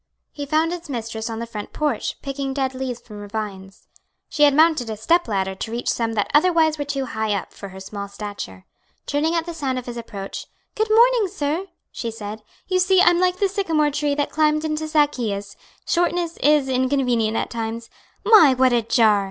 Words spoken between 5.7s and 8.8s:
reach some that otherwise were too high up for her small stature.